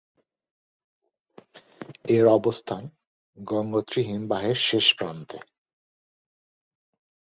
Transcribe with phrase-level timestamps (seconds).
[2.09, 2.83] এর অবস্থান
[3.37, 5.37] গঙ্গোত্রী হিমবাহের শেষ প্রান্তে।